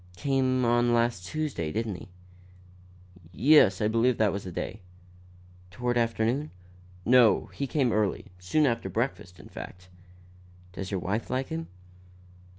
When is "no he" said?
7.05-7.67